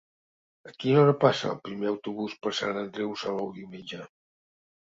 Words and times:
A 0.69 0.71
quina 0.83 1.01
hora 1.03 1.13
passa 1.25 1.51
el 1.51 1.59
primer 1.69 1.91
autobús 1.91 2.33
per 2.47 2.55
Sant 2.63 2.81
Andreu 2.85 3.15
Salou 3.27 3.55
diumenge? 3.59 4.01